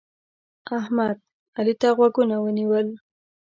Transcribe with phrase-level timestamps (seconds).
[0.79, 1.15] احمد؛
[1.57, 2.87] علي ته غوږونه ونیول.